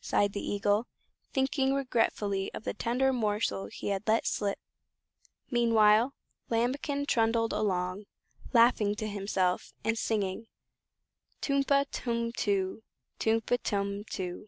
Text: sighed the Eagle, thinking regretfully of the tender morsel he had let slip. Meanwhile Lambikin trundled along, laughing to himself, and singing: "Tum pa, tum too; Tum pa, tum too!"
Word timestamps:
sighed 0.00 0.32
the 0.32 0.40
Eagle, 0.40 0.86
thinking 1.34 1.74
regretfully 1.74 2.50
of 2.54 2.64
the 2.64 2.72
tender 2.72 3.12
morsel 3.12 3.66
he 3.66 3.88
had 3.88 4.02
let 4.08 4.26
slip. 4.26 4.58
Meanwhile 5.50 6.14
Lambikin 6.48 7.04
trundled 7.04 7.52
along, 7.52 8.06
laughing 8.54 8.94
to 8.94 9.06
himself, 9.06 9.74
and 9.84 9.98
singing: 9.98 10.46
"Tum 11.42 11.62
pa, 11.62 11.84
tum 11.92 12.32
too; 12.32 12.84
Tum 13.18 13.42
pa, 13.42 13.56
tum 13.62 14.04
too!" 14.04 14.46